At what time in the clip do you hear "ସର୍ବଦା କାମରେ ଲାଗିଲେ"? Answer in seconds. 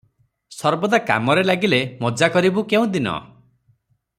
0.55-1.81